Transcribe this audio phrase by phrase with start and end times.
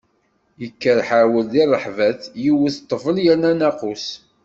[0.61, 4.05] Yekker herwel di ṛṛeḥbat, yewwet ṭṭbel yerna nnaqus.